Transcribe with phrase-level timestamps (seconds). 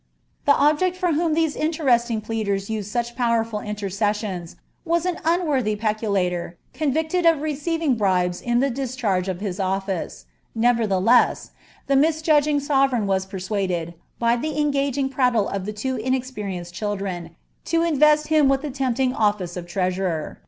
[0.45, 6.57] The object for whom these interesting pleaders used eh powerful intercessions was an unworthy peculator,
[6.73, 10.25] convicted of seiving bribes in the dischai^e of his office;
[10.55, 11.51] nevertheless,
[11.85, 17.35] the misjudg I sovereign was persuaded, by the engaging prattle of two inexperi eed children,
[17.65, 20.39] to invest him with the tempting office of treasurer.